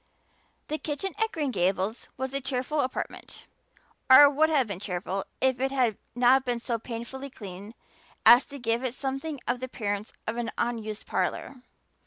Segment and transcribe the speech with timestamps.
[0.67, 3.45] The kitchen at Green Gables was a cheerful apartment
[4.09, 7.75] or would have been cheerful if it had not been so painfully clean
[8.25, 11.61] as to give it something of the appearance of an unused parlor.